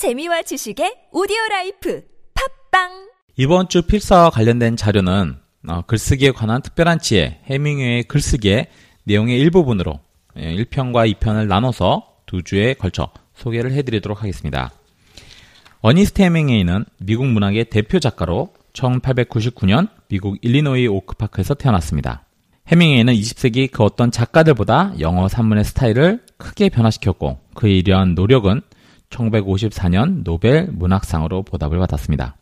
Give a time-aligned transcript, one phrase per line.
[0.00, 2.02] 재미와 지식의 오디오 라이프
[2.70, 5.36] 팟빵 이번 주 필사와 관련된 자료는
[5.68, 8.68] 어, 글쓰기에 관한 특별한 지혜, 헤밍웨이의 글쓰기의
[9.04, 10.00] 내용의 일부분으로
[10.36, 14.72] 1편과 2편을 나눠서 두 주에 걸쳐 소개를 해드리도록 하겠습니다.
[15.82, 22.24] 어니스트 헤밍웨이는 미국 문학의 대표 작가로 1899년 미국 일리노이 오크파크에서 태어났습니다.
[22.68, 28.62] 해밍웨이는 20세기 그 어떤 작가들보다 영어 산문의 스타일을 크게 변화시켰고 그의 이러한 노력은
[29.10, 32.36] 1954년 노벨 문학상으로 보답을 받았습니다.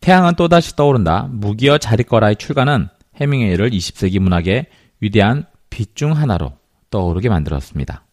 [0.00, 1.28] 태양은 또다시 떠오른다.
[1.30, 2.88] 무기여 잘 있거라의 출간은
[3.20, 4.66] 헤밍웨이를 20세기 문학의
[5.00, 6.52] 위대한 빛 중 하나로
[6.90, 8.04] 떠오르게 만들었습니다.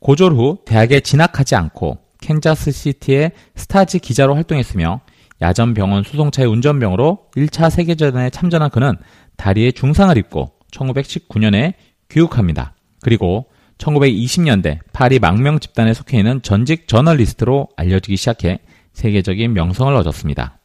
[0.00, 5.00] 고졸 후 대학에 진학하지 않고 캔자스 시티의 스타지 기자로 활동했으며
[5.42, 8.96] 야전 병원 수송차의 운전병으로 1차 세계대전에 참전한 그는
[9.36, 11.74] 다리에 중상을 입고 1919년에
[12.10, 12.74] 귀국합니다.
[13.02, 13.46] 그리고
[13.78, 18.58] 1920년대 파리 망명 집단에 속해 있는 전직 저널리스트로 알려지기 시작해
[18.92, 20.58] 세계적인 명성을 얻었습니다.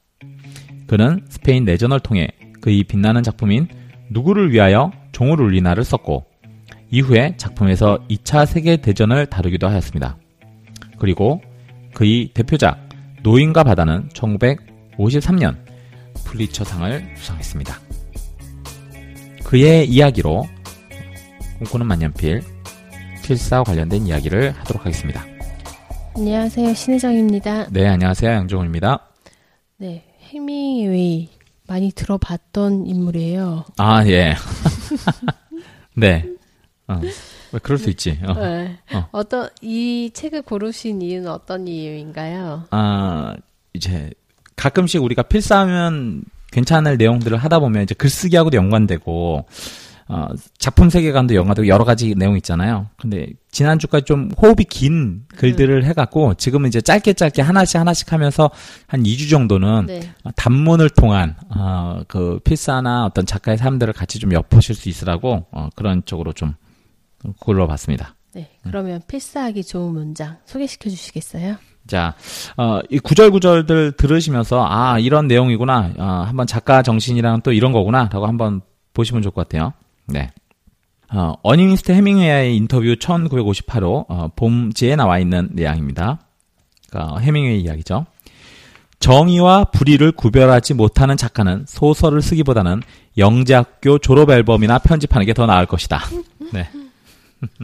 [0.88, 2.30] 그는 스페인 내전을 통해
[2.62, 3.68] 그의 빛나는 작품인
[4.10, 6.26] 누구를 위하여 종을 울리나를 썼고
[6.90, 10.18] 이후에 작품에서 2차 세계대전을 다루기도 하였습니다.
[10.98, 11.42] 그리고
[11.94, 12.90] 그의 대표작
[13.24, 15.58] 노인과 바다는 1953년
[16.26, 17.80] 플리처상을 수상했습니다.
[19.46, 20.48] 그의 이야기로
[21.58, 22.42] 꿈꾸는 만년필
[23.24, 25.26] 필사와 관련된 이야기를 하도록 하겠습니다.
[26.16, 26.74] 안녕하세요.
[26.74, 27.68] 신혜정입니다.
[27.70, 28.32] 네, 안녕하세요.
[28.32, 29.08] 양종훈입니다.
[29.78, 31.30] 네, 해밍웨이
[31.68, 33.66] 많이 들어봤던 인물이에요.
[33.78, 34.36] 아, 예.
[35.96, 36.26] 네.
[36.88, 37.00] 어,
[37.54, 38.20] 왜 그럴 수 있지.
[38.26, 38.34] 어.
[38.34, 38.78] 네.
[39.12, 39.24] 어.
[39.24, 42.66] 떤이 책을 고르신 이유는 어떤 이유인가요?
[42.72, 43.36] 아,
[43.74, 44.10] 이제
[44.58, 49.46] 가끔씩 우리가 필사하면 괜찮을 내용들을 하다 보면 이제 글쓰기하고도 연관되고
[50.12, 52.88] 어, 작품 세계관도 영화도 여러 가지 내용 있잖아요.
[52.98, 55.84] 근데 지난주까지 좀 호흡이 긴 글들을 음.
[55.86, 58.52] 해갖고 지금은 이제 짧게 짧게 하나씩 하나씩 하면서
[58.88, 60.02] 한 2주 정도는 네.
[60.36, 66.04] 단문을 통한 어, 그 필사나 어떤 작가의 삶들을 같이 좀 엿보실 수 있으라고 어, 그런
[66.04, 66.56] 쪽으로 좀
[67.40, 68.16] 골라봤습니다.
[68.34, 69.02] 네, 그러면 음.
[69.08, 71.56] 필사하기 좋은 문장 소개시켜 주시겠어요?
[71.88, 72.16] 자,
[72.58, 75.94] 어, 이 구절구절들 들으시면서, 아, 이런 내용이구나.
[75.98, 78.08] 어, 한번 작가 정신이랑 또 이런 거구나.
[78.14, 78.62] 라고 한번
[78.94, 79.74] 보시면 좋을 것 같아요.
[80.08, 80.32] 네.
[81.14, 86.20] 어, 어닝스트 해밍웨이의 인터뷰 1958호, 어, 봄지에 나와 있는 내용입니다.
[86.90, 88.06] 그러니까 해밍웨이 이야기죠.
[89.00, 92.82] 정의와 불의를 구별하지 못하는 작가는 소설을 쓰기보다는
[93.18, 96.00] 영재학교 졸업 앨범이나 편집하는 게 더 나을 것이다.
[96.54, 96.70] 네.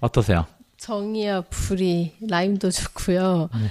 [0.00, 0.46] 어떠세요?
[0.78, 3.50] 정의와 불의 라임도 좋고요.
[3.52, 3.66] 네.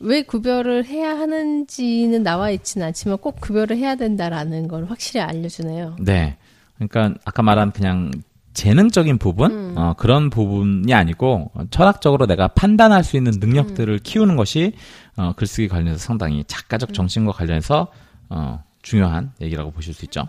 [0.00, 5.96] 왜 구별을 해야 하는지는 나와 있지는 않지만 꼭 구별을 해야 된다라는 걸 확실히 알려주네요.
[6.00, 6.36] 네.
[6.76, 8.10] 그러니까 아까 말한 그냥
[8.54, 9.74] 재능적인 부분 음.
[9.76, 13.98] 어, 그런 부분이 아니고 철학적으로 내가 판단할 수 있는 능력들을 음.
[14.02, 14.72] 키우는 것이
[15.16, 16.94] 어, 글쓰기 관련해서 상당히 작가적 음.
[16.94, 17.88] 정신과 관련해서
[18.30, 20.26] 어, 중요한 얘기라고 보실 수 있죠.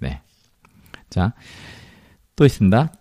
[0.00, 0.20] 네.
[1.10, 1.32] 자,
[2.34, 2.92] 또 있습니다.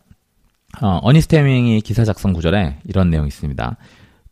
[0.81, 3.77] 어, 어니스트 해밍이 기사 작성 구절에 이런 내용이 있습니다.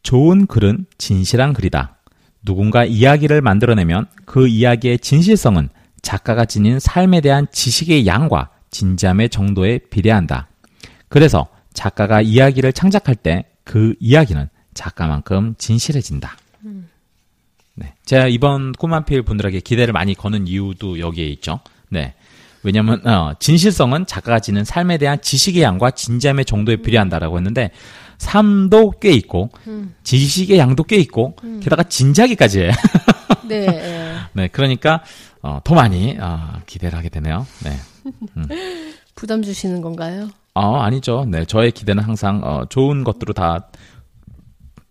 [0.04, 1.98] 좋은 글은 진실한 글이다.
[2.44, 5.70] 누군가 이야기를 만들어내면 그 이야기의 진실성은
[6.02, 10.50] 작가가 지닌 삶에 대한 지식의 양과 진지함의 정도에 비례한다.
[11.08, 16.38] 그래서 작가가 이야기를 창작할 때 그 이야기는 작가만큼 진실해진다.
[16.66, 16.90] 음.
[17.76, 17.94] 네.
[18.06, 21.60] 제가 이번 꿈만필 분들에게 기대를 많이 거는 이유도 여기에 있죠.
[21.90, 22.14] 네.
[22.64, 27.72] 왜냐면 어, 진실성은 작가가 지닌 삶에 대한 지식의 양과 진지함의 정도에 비례한다라고 했는데
[28.20, 29.96] 삶도 꽤 있고 음.
[30.04, 31.60] 지식의 양도 꽤 있고 음.
[31.62, 32.72] 게다가 진지하기까지 해.
[33.48, 34.03] 네.
[34.34, 34.48] 네.
[34.48, 35.04] 그러니까
[35.42, 37.46] 어, 더 많이 어, 기대를 하게 되네요.
[37.64, 37.72] 네.
[38.38, 38.48] 음.
[39.16, 40.30] 부담 주시는 건가요?
[40.54, 41.26] 어, 아니죠.
[41.28, 41.46] 네.
[41.46, 43.68] 저의 기대는 항상 어, 좋은 것들로 다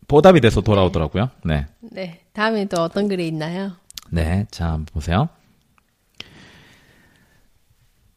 [0.09, 1.31] 보답이 돼서 돌아오더라고요.
[1.45, 1.67] 네.
[1.81, 2.21] 네.
[2.33, 3.73] 다음에 또 어떤 글이 있나요?
[4.11, 4.47] 네.
[4.51, 5.29] 자, 보세요.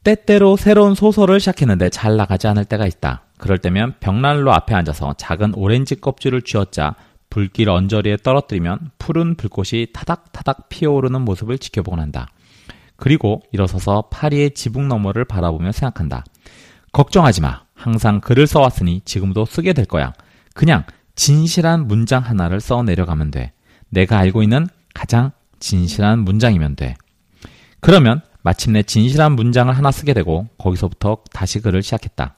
[0.03, 3.23] 때때로 새로운 소설을 시작했는데 잘 나가지 않을 때가 있다.
[3.37, 6.95] 그럴 때면 벽난로 앞에 앉아서 작은 오렌지 껍질을 쥐어짜
[7.35, 12.29] 불길 언저리에 떨어뜨리면 푸른 불꽃이 타닥타닥 피어오르는 모습을 지켜보곤 한다.
[12.95, 16.23] 그리고 일어서서 파리의 지붕 너머를 바라보며 생각한다.
[16.93, 17.63] 걱정하지 마.
[17.73, 20.13] 항상 글을 써왔으니 지금도 쓰게 될 거야.
[20.53, 20.85] 그냥
[21.15, 23.51] 진실한 문장 하나를 써 내려가면 돼.
[23.89, 26.95] 내가 알고 있는 가장 진실한 문장이면 돼.
[27.81, 32.35] 그러면 마침내 진실한 문장을 하나 쓰게 되고 거기서부터 다시 글을 시작했다.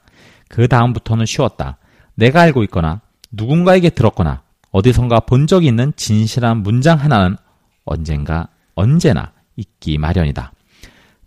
[0.48, 1.78] 그 다음부터는 쉬웠다.
[2.16, 3.00] 내가 알고 있거나
[3.30, 7.36] 누군가에게 들었거나 어디선가 본 적이 있는 진실한 문장 하나는
[7.84, 10.52] 언젠가 언제나 있기 마련이다.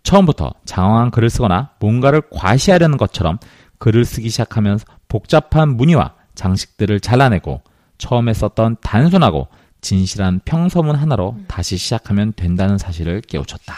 [0.02, 3.38] 처음부터 장황한 글을 쓰거나 뭔가를 과시하려는 것처럼
[3.78, 4.78] 글을 쓰기 시작하면
[5.08, 7.62] 복잡한 무늬와 장식들을 잘라내고
[7.98, 9.48] 처음에 썼던 단순하고
[9.80, 13.74] 진실한 평서문 하나로 다시 시작하면 된다는 사실을 깨우쳤다.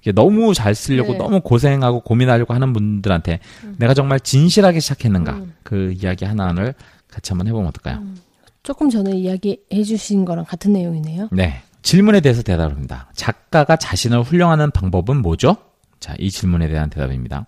[0.00, 1.18] 이게 너무 잘 쓰려고 네.
[1.18, 3.40] 너무 고생하고 고민하려고 하는 분들한테
[3.76, 5.54] 내가 정말 진실하게 시작했는가 음.
[5.62, 6.74] 그 이야기 하나를
[7.08, 8.02] 같이 한번 해보면 어떨까요?
[8.66, 11.28] 조금 전에 이야기해 주신 거랑 같은 내용이네요.
[11.30, 11.62] 네.
[11.82, 13.08] 질문에 대해서 대답합니다.
[13.14, 15.56] 작가가 자신을 훌륭하는 방법은 뭐죠?
[16.00, 17.46] 자, 이 질문에 대한 대답입니다.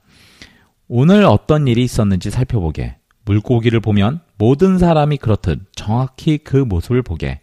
[0.87, 2.99] 오늘 어떤 일이 있었는지 살펴보게.
[3.25, 7.41] 물고기를 보면 모든 사람이 그렇듯 정확히 그 모습을 보게.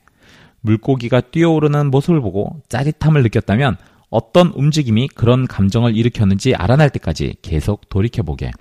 [0.62, 3.75] 물고기가 뛰어오르는 모습을 보고 짜릿함을 느꼈다면
[4.10, 8.51] 어떤 움직임이 그런 감정을 일으켰는지 알아낼 때까지 계속 돌이켜보게.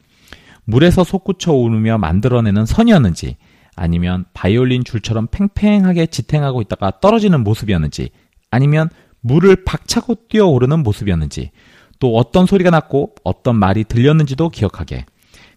[0.65, 3.37] 물에서 솟구쳐 오르며 만들어내는 선이었는지
[3.77, 8.11] 아니면 바이올린 줄처럼 팽팽하게 지탱하고 있다가 떨어지는 모습이었는지
[8.51, 8.89] 아니면
[9.21, 11.51] 물을 박차고 뛰어오르는 모습이었는지
[11.99, 15.07] 또 어떤 소리가 났고 어떤 말이 들렸는지도 기억하게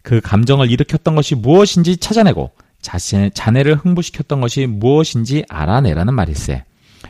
[0.02, 6.64] 그 감정을 일으켰던 것이 무엇인지 찾아내고 자신의 자네를 흥분시켰던 것이 무엇인지 알아내라는 말일세.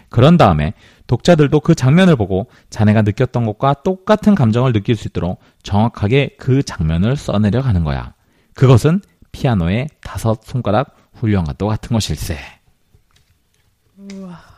[0.09, 0.74] 그런 다음에
[1.06, 7.15] 독자들도 그 장면을 보고 자네가 느꼈던 것과 똑같은 감정을 느낄 수 있도록 정확하게 그 장면을
[7.15, 8.13] 써내려 가는 거야.
[8.54, 9.01] 그것은
[9.31, 12.38] 피아노의 다섯 손가락 훈련과도 같은 것일세.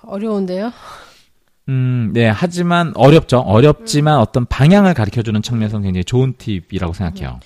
[0.03, 0.71] 어려운데요?
[1.69, 2.27] 음, 네.
[2.27, 3.39] 하지만 어렵죠.
[3.39, 7.39] 어렵지만 어떤 방향을 가르쳐 주는 측면에서 굉장히 좋은 팁이라고 생각해요.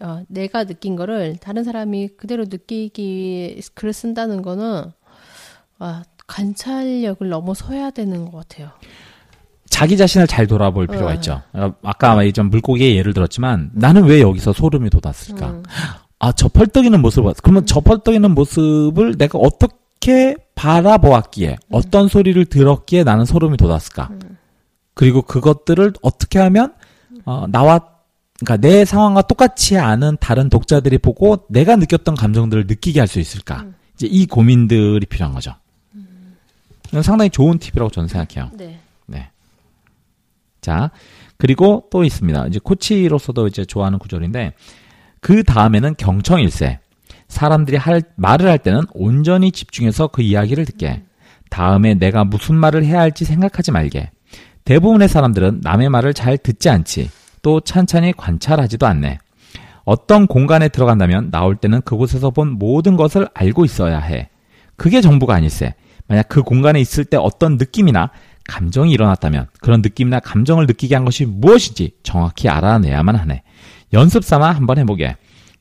[0.00, 4.92] 어, 내가 느낀 거를 다른 사람이 그대로 느끼기 위해 글을 쓴다는 거는
[5.78, 8.70] 아, 관찰력을 넘어서야 되는 것 같아요.
[9.68, 11.14] 자기 자신을 잘 돌아볼 필요가 어.
[11.14, 11.42] 있죠.
[11.52, 15.50] 어, 아까 좀 물고기의 예를 들었지만 나는 왜 여기서 소름이 돋았을까?
[15.50, 15.62] 음.
[16.20, 17.40] 아, 저 펄떡이는 모습을 봤어.
[17.42, 24.10] 그러면 저 펄떡이는 모습을 내가 어떻게 바라보았기에, 어떤 소리를 들었기에 나는 소름이 돋았을까?
[24.94, 26.74] 그리고 그것들을 어떻게 하면,
[27.24, 27.80] 어, 나와,
[28.38, 33.64] 그러니까 내 상황과 똑같지 않은 다른 독자들이 보고 내가 느꼈던 감정들을 느끼게 할 수 있을까?
[33.94, 35.54] 이제 이 고민들이 필요한 거죠.
[37.02, 38.50] 상당히 좋은 팁이라고 저는 생각해요.
[38.56, 38.80] 네.
[39.06, 39.30] 네.
[40.60, 40.90] 자,
[41.38, 42.46] 그리고 또 있습니다.
[42.48, 44.54] 이제 코치로서도 이제 좋아하는 구절인데,
[45.20, 46.78] 그 다음에는 경청일세.
[47.28, 51.02] 사람들이 할, 말을 할 때는 온전히 집중해서 그 이야기를 듣게.
[51.48, 54.10] 다음에 내가 무슨 말을 해야 할지 생각하지 말게.
[54.64, 57.10] 대부분의 사람들은 남의 말을 잘 듣지 않지.
[57.42, 59.18] 또 찬찬히 관찰하지도 않네.
[59.84, 64.28] 어떤 공간에 들어간다면 나올 때는 그곳에서 본 모든 것을 알고 있어야 해.
[64.76, 65.74] 그게 정부가 아닐세.
[66.06, 68.10] 만약 그 공간에 있을 때 어떤 느낌이나
[68.48, 73.42] 감정이 일어났다면 그런 느낌이나 감정을 느끼게 한 것이 무엇인지 정확히 알아내야만 하네.
[73.92, 75.16] 연습 삼아 한번 해보게.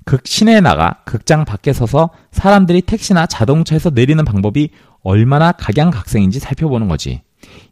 [0.05, 4.69] 극 시내에 나가 극장 밖에 서서 사람들이 택시나 자동차에서 내리는 방법이
[5.03, 7.21] 얼마나 각양각색인지 살펴보는 거지.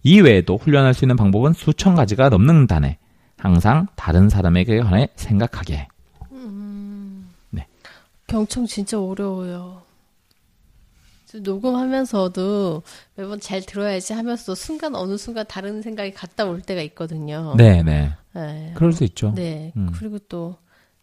[0.04, 2.98] 이 외에도 훈련할 수 있는 방법은 수천 가지가 넘는다네.
[3.38, 5.88] 항상 다른 사람에게 관해 생각하게.
[8.28, 9.87] 경청 진짜 어려워요.
[11.36, 12.84] 녹음하면서도
[13.16, 17.54] 매번 잘 들어야지 하면서도 순간 어느 순간 다른 생각이 갔다 올 때가 있거든요.
[17.58, 18.12] 네, 네.
[18.34, 18.72] 네.
[18.76, 19.34] 그럴 수 있죠.
[19.36, 19.74] 네.
[19.76, 19.92] 음.
[19.94, 20.56] 그리고 또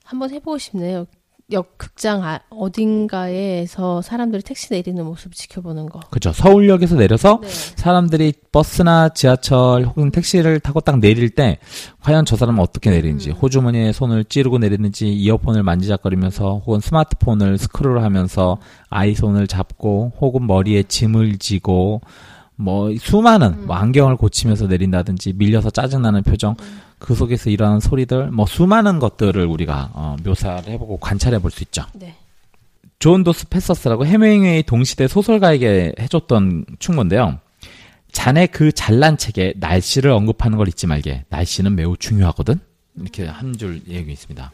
[0.05, 1.07] 한번 해보고 싶네요.
[1.53, 6.01] 역 극장 아- 어딘가에서 사람들이 택시 내리는 모습 지켜보는 거.
[6.11, 6.33] 그렇죠.
[6.33, 7.49] 서울역에서 내려서 네.
[7.49, 11.59] 사람들이 버스나 지하철 혹은 택시를 타고 딱 내릴 때
[12.01, 13.35] 과연 저 사람은 어떻게 내리는지 음.
[13.35, 18.59] 호주머니에 손을 찌르고 내리는지 이어폰을 만지작거리면서 혹은 스마트폰을 스크롤하면서
[18.89, 22.01] 아이 손을 잡고 혹은 머리에 짐을 지고
[22.57, 23.67] 뭐 수많은 음.
[23.67, 26.57] 뭐 안경을 고치면서 내린다든지 밀려서 짜증나는 표정
[26.99, 31.85] 그 속에서 일어나는 소리들 뭐 수많은 것들을 우리가 어, 묘사를 해보고 관찰해 볼 수 있죠.
[31.95, 32.15] 네.
[33.01, 37.39] 존 도스 패서스라고 헤밍웨이 동시대 소설가에게 해줬던 충고인데요.
[38.13, 41.25] 자네 그 잘난 책에 날씨를 언급하는 걸 잊지 말게.
[41.29, 42.61] 날씨는 매우 중요하거든.
[43.01, 44.53] 이렇게 한 줄 얘기 있습니다.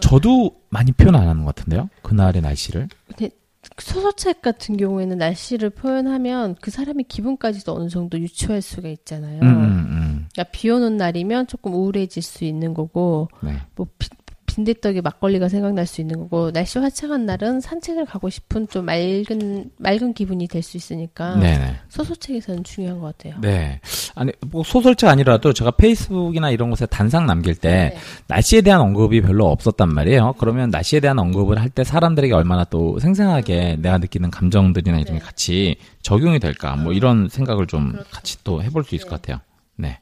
[0.00, 1.88] 저도 많이 표현 안 하는 것 같은데요.
[2.02, 2.88] 그날의 날씨를.
[3.06, 3.30] 근데
[3.78, 9.40] 소설책 같은 경우에는 날씨를 표현하면 그 사람의 기분까지도 어느 정도 유추할 수가 있잖아요.
[9.42, 10.28] 음, 음, 음.
[10.32, 13.54] 그러니까 비 오는 날이면 조금 우울해질 수 있는 거고, 네.
[13.76, 14.10] 뭐 빈-
[14.54, 20.12] 빈대떡에 막걸리가 생각날 수 있는 거고, 날씨 화창한 날은 산책을 가고 싶은 좀 맑은 맑은
[20.12, 21.76] 기분이 될 수 있으니까 네네.
[21.88, 23.40] 소설책에서는 중요한 것 같아요.
[23.40, 23.80] 네.
[24.14, 27.96] 아니, 뭐 소설책 아니라도 제가 페이스북이나 이런 곳에 단상 남길 때 네.
[28.28, 30.34] 날씨에 대한 언급이 별로 없었단 말이에요.
[30.38, 35.18] 그러면 날씨에 대한 언급을 할 때 사람들에게 얼마나 또 생생하게 내가 느끼는 감정들이나 이런 게
[35.20, 35.24] 네.
[35.24, 39.40] 같이 적용이 될까 뭐 이런 생각을 좀 같이 또 해볼 수 있을 것 같아요.
[39.76, 39.98] 네.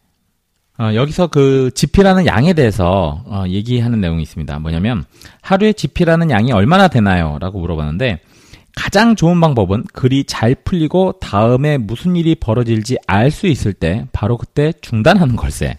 [0.81, 4.59] 어, 여기서 그 지피라는 양에 대해서 어, 얘기하는 내용이 있습니다.
[4.61, 5.05] 뭐냐면
[5.43, 7.37] 하루에 지피라는 양이 얼마나 되나요?
[7.39, 8.21] 라고 물어봤는데
[8.75, 14.39] 가장 좋은 방법은 글이 잘 풀리고 다음에 무슨 일이 벌어질지 알 수 있을 때 바로
[14.39, 15.77] 그때 중단하는 걸세.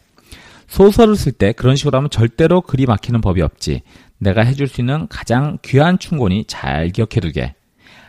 [0.68, 3.82] 소설을 쓸 때 그런 식으로 하면 절대로 글이 막히는 법이 없지.
[4.20, 7.56] 내가 해줄 수 있는 가장 귀한 충고니 잘 기억해두게.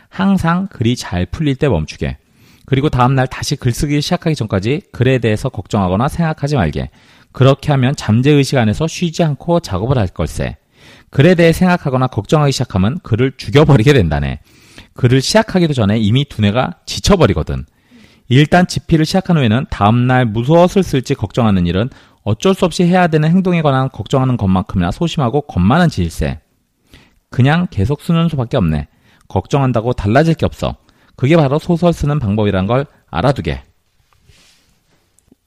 [0.09, 2.17] 항상 글이 잘 풀릴 때 멈추게.
[2.65, 6.89] 그리고 다음날 다시 글쓰기 시작하기 전까지 글에 대해서 걱정하거나 생각하지 말게.
[7.31, 10.57] 그렇게 하면 잠재의식 안에서 쉬지 않고 작업을 할 걸세.
[11.09, 14.39] 글에 대해 생각하거나 걱정하기 시작하면 글을 죽여버리게 된다네.
[14.93, 17.65] 글을 시작하기도 전에 이미 두뇌가 지쳐버리거든.
[18.29, 21.89] 일단 집필을 시작한 후에는 다음날 무엇을 쓸지 걱정하는 일은
[22.23, 26.39] 어쩔 수 없이 해야 되는 행동에 관한 걱정하는 것만큼이나 소심하고 겁 많은 지일세.
[27.29, 28.87] 그냥 계속 쓰는 수밖에 없네.
[29.27, 30.77] 걱정한다고 달라질 게 없어.
[31.15, 33.63] 그게 바로 소설 쓰는 방법이란 걸 알아두게.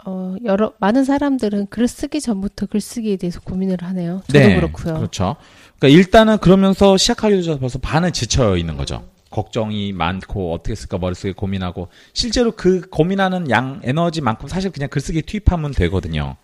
[0.04, 4.22] 어, 여러 많은 사람들은 글 쓰기 전부터 글쓰기에 대해서 고민을 하네요.
[4.28, 4.94] 저도 그렇고요.
[4.94, 5.36] 그렇죠.
[5.78, 9.04] 그러니까 일단은 그러면서 시작하기도 전에 벌써 반은 지쳐 있는 거죠.
[9.30, 15.72] 걱정이 많고 어떻게 쓸까 머릿속에 고민하고 실제로 그 고민하는 양 에너지만큼 사실 그냥 글쓰기 투입하면
[15.72, 16.36] 되거든요.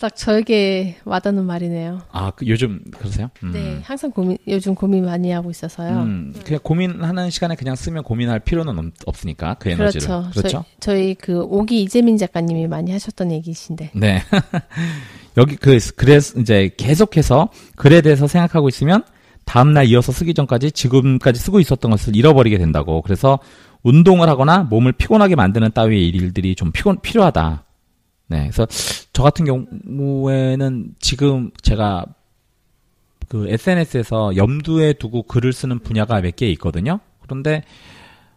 [0.00, 2.02] 딱 저에게 와닿는 말이네요.
[2.12, 3.30] 아, 그 요즘 그러세요?
[3.42, 3.50] 음.
[3.52, 5.90] 네, 항상 고민 요즘 고민 많이 하고 있어서요.
[6.02, 10.06] 음, 그냥 고민하는 시간에 그냥 쓰면 고민할 필요는 없, 없으니까 그 에너지를.
[10.06, 10.30] 그렇죠.
[10.30, 10.64] 그렇죠.
[10.78, 13.90] 저희, 저희 그 오기 이재민 작가님이 많이 하셨던 얘기신데.
[13.94, 14.22] 네.
[15.36, 19.02] 여기 그 그래서 이제 계속해서 글에 대해서 생각하고 있으면
[19.44, 23.02] 다음 날 이어서 쓰기 전까지 지금까지 쓰고 있었던 것을 잃어버리게 된다고.
[23.02, 23.40] 그래서
[23.82, 27.64] 운동을 하거나 몸을 피곤하게 만드는 따위의 일들이 좀 피곤, 필요하다.
[28.28, 28.42] 네.
[28.42, 28.66] 그래서
[29.12, 32.04] 저 같은 경우에는 지금 제가
[33.28, 37.00] 그 SNS에서 염두에 두고 글을 쓰는 분야가 몇 개 있거든요.
[37.22, 37.62] 그런데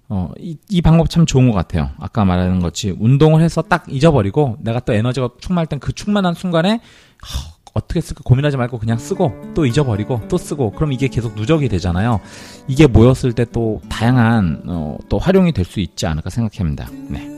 [0.10, 1.91] 어, 이, 이 방법 참 좋은 것 같아요.
[1.98, 6.81] 아까 말하는 것이 운동을 해서 딱 잊어버리고 내가 또 에너지가 충만할 땐 그 충만한 순간에
[7.24, 11.69] 허, 어떻게 쓸까 고민하지 말고 그냥 쓰고 또 잊어버리고 또 쓰고 그럼 이게 계속 누적이
[11.69, 12.19] 되잖아요.
[12.67, 16.89] 이게 모였을 때 또 다양한 어, 또 활용이 될 수 있지 않을까 생각합니다.
[17.07, 17.30] 네.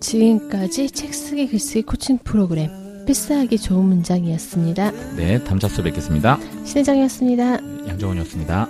[0.00, 2.70] 지금까지 책 쓰기 글쓰기 코칭 프로그램
[3.06, 4.90] 패스하기 좋은 문장이었습니다.
[5.16, 6.38] 네, 다음 차수 뵙겠습니다.
[6.64, 7.88] 신혜정이었습니다.
[7.88, 8.68] 양정원이었습니다.